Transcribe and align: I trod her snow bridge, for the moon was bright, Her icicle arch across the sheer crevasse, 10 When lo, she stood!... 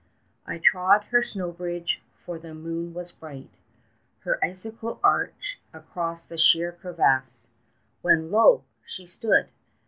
I 0.47 0.57
trod 0.57 1.03
her 1.11 1.21
snow 1.21 1.51
bridge, 1.51 2.01
for 2.25 2.39
the 2.39 2.55
moon 2.55 2.91
was 2.91 3.11
bright, 3.11 3.51
Her 4.21 4.43
icicle 4.43 4.99
arch 5.03 5.59
across 5.73 6.25
the 6.25 6.39
sheer 6.39 6.71
crevasse, 6.71 7.45
10 8.01 8.01
When 8.01 8.31
lo, 8.31 8.63
she 8.83 9.05
stood!... 9.05 9.49